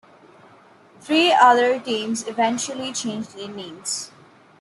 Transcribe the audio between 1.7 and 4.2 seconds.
teams eventually changed their names.